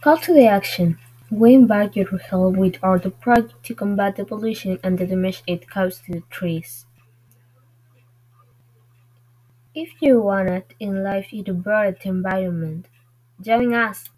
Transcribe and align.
Call 0.00 0.16
to 0.18 0.34
the 0.34 0.48
action: 0.48 0.98
We 1.30 1.54
invite 1.54 1.94
you 1.94 2.04
to 2.06 2.16
help 2.16 2.56
with 2.56 2.82
our 2.82 2.98
project 2.98 3.62
to 3.62 3.76
combat 3.76 4.16
the 4.16 4.24
pollution 4.24 4.80
and 4.82 4.98
the 4.98 5.06
damage 5.06 5.44
it 5.46 5.70
causes 5.70 6.00
to 6.06 6.12
the 6.14 6.22
trees. 6.30 6.84
If 9.74 10.02
you 10.02 10.20
want 10.20 10.50
it 10.50 10.74
in 10.78 11.02
life 11.02 11.30
to 11.30 11.38
a 11.38 11.42
the 11.42 11.98
environment, 12.04 12.86
join 13.40 13.72
us! 13.72 14.10